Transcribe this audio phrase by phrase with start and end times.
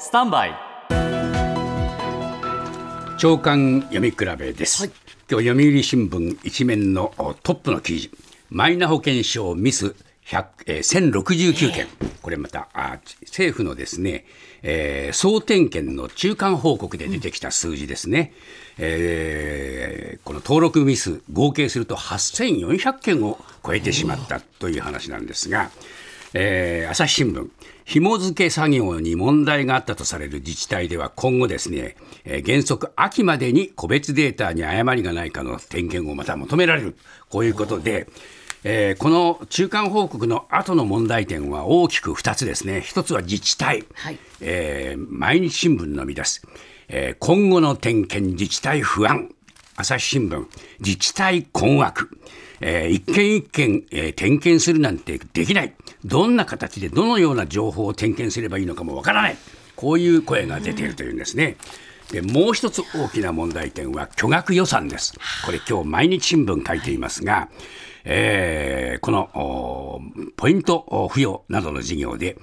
[0.00, 0.54] スタンバイ。
[3.18, 4.92] 長官読み比べです、
[5.28, 8.10] 今日読売新聞一面のおトップの記事。
[8.48, 11.88] マイナ保険証ミス100えー1069件、
[12.22, 14.24] これまたあ政府のですね、
[14.62, 18.32] えー総点検の中間報告で出てきた数字ですね、
[18.78, 25.70] えーこの登録ミス合計すると8400件を超えてしまったという話なんですが、
[26.34, 27.48] えー朝日新聞。
[27.84, 36.96] 紐付け作業に問題があったとされる自治体では今後ですね、えー原則秋までに個別データに誤りがないかの点検をまた求められる。
[37.30, 38.08] こういうことで、
[38.64, 42.82] えーこの中間報告の後の問題点は大きく2つですね。
[42.84, 43.84] 1つは自治体、
[44.40, 46.42] えー毎日新聞の見出す、
[46.88, 49.30] えー今後の点検自治体不安。
[49.80, 50.44] 朝日新聞、
[50.80, 52.10] 自治体困惑、
[52.60, 55.72] えー一件一件、えー点検するなんてできない、
[56.04, 59.36] どんな形でどのような情報を点検すればいいのかもわからない、
[59.76, 61.56] こういう声が出ているというんですね。
[62.10, 65.12] でもう一つ大きな問題点は巨額予算です。
[65.44, 67.48] これ今日毎日新聞書いていますが、
[68.10, 70.00] えーこのお
[70.36, 72.36] ポイントお付与などの事業で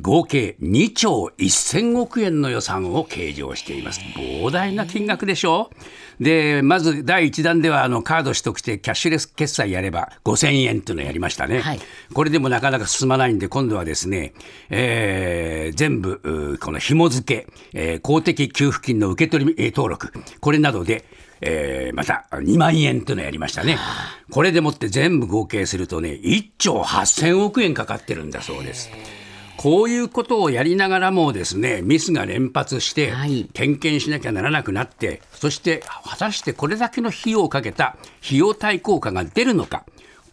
[0.00, 4.00] 合計2兆1000億円の予算を計上しています。
[4.16, 5.70] 膨大な金額でしょ
[6.18, 11.60] で、まず第1弾ではあのカード取得してキャッシュレス決済やれば5000円というのをやりましたね。
[11.60, 11.80] はい
[12.14, 14.34] これでもなかなか進まないんで、今度はですね、
[14.70, 21.04] えー全部、うこの紐付け、えー公的給付金の受け取りえー登録、これなどで、
[21.42, 23.78] えーまた2万円というのをやりましたね。
[24.30, 28.90] これでもって全部合計するとね、1兆8000億円かかってるんだそうです。
[29.56, 39.84] こういうことをやりながらもですね、ミスが連発してはい、点検しなきゃならなくなって、そして果たしてこれだけの費用をかけた費用対効果が出るのか、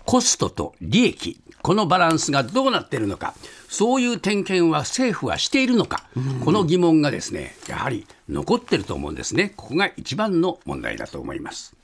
[0.06, 3.33] コストと利益、このバランスがどうなっているのか、
[3.67, 6.03] そういう点検は政府はしているのか、
[6.43, 9.53] この疑問がですね、やはり残ってると思うんですね。
[9.55, 11.78] ここが一番の問題だと思います。